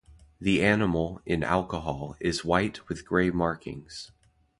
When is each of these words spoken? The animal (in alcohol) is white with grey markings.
The 0.39 0.63
animal 0.63 1.21
(in 1.27 1.43
alcohol) 1.43 2.15
is 2.19 2.43
white 2.43 2.89
with 2.89 3.05
grey 3.05 3.29
markings. 3.29 4.09